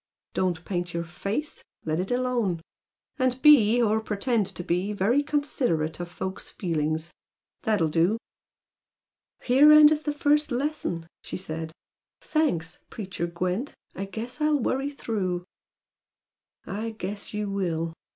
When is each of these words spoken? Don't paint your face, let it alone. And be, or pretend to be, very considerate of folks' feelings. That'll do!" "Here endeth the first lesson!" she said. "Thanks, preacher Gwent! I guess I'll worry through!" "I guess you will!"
Don't 0.33 0.65
paint 0.65 0.95
your 0.95 1.03
face, 1.03 1.63
let 1.85 1.99
it 1.99 2.09
alone. 2.09 2.59
And 3.19 3.39
be, 3.43 3.79
or 3.79 4.01
pretend 4.01 4.47
to 4.47 4.63
be, 4.63 4.93
very 4.93 5.21
considerate 5.21 5.99
of 5.99 6.09
folks' 6.09 6.49
feelings. 6.49 7.11
That'll 7.61 7.87
do!" 7.87 8.17
"Here 9.43 9.71
endeth 9.71 10.05
the 10.05 10.11
first 10.11 10.49
lesson!" 10.51 11.05
she 11.21 11.37
said. 11.37 11.71
"Thanks, 12.19 12.79
preacher 12.89 13.27
Gwent! 13.27 13.75
I 13.93 14.05
guess 14.05 14.41
I'll 14.41 14.57
worry 14.59 14.89
through!" 14.89 15.45
"I 16.65 16.95
guess 16.97 17.31
you 17.35 17.51
will!" 17.51 17.93